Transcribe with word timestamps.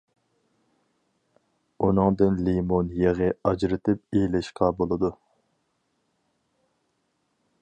ئۇنىڭدىن 1.87 2.41
لىمون 2.47 2.91
يېغى 3.03 3.29
ئاجرىتىپ 3.51 4.21
ئېلىشقا 4.23 4.73
بولىدۇ. 4.81 5.15